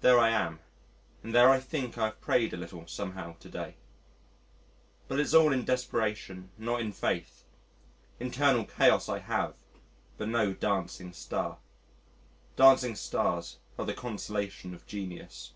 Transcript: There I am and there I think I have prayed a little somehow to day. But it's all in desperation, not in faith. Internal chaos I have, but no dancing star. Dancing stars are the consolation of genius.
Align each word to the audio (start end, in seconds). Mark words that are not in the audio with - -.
There 0.00 0.18
I 0.18 0.30
am 0.30 0.58
and 1.22 1.32
there 1.32 1.48
I 1.48 1.60
think 1.60 1.96
I 1.96 2.06
have 2.06 2.20
prayed 2.20 2.52
a 2.52 2.56
little 2.56 2.84
somehow 2.88 3.34
to 3.36 3.48
day. 3.48 3.76
But 5.06 5.20
it's 5.20 5.34
all 5.34 5.52
in 5.52 5.64
desperation, 5.64 6.50
not 6.58 6.80
in 6.80 6.90
faith. 6.92 7.44
Internal 8.18 8.64
chaos 8.64 9.08
I 9.08 9.20
have, 9.20 9.54
but 10.18 10.30
no 10.30 10.52
dancing 10.52 11.12
star. 11.12 11.58
Dancing 12.56 12.96
stars 12.96 13.58
are 13.78 13.84
the 13.86 13.94
consolation 13.94 14.74
of 14.74 14.84
genius. 14.84 15.52